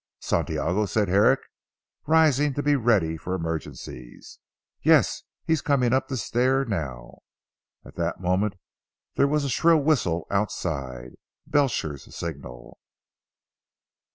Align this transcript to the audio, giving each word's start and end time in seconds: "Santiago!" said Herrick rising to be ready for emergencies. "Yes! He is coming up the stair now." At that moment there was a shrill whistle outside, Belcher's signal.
"Santiago!" 0.19 0.87
said 0.87 1.09
Herrick 1.09 1.41
rising 2.07 2.55
to 2.55 2.63
be 2.63 2.75
ready 2.75 3.17
for 3.17 3.35
emergencies. 3.35 4.39
"Yes! 4.81 5.21
He 5.45 5.53
is 5.53 5.61
coming 5.61 5.93
up 5.93 6.07
the 6.07 6.17
stair 6.17 6.65
now." 6.65 7.19
At 7.85 7.97
that 7.97 8.19
moment 8.19 8.55
there 9.13 9.27
was 9.27 9.43
a 9.43 9.47
shrill 9.49 9.77
whistle 9.77 10.25
outside, 10.31 11.17
Belcher's 11.45 12.15
signal. 12.15 12.79